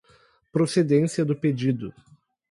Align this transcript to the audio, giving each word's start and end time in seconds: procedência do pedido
procedência 0.51 1.23
do 1.23 1.35
pedido 1.35 1.93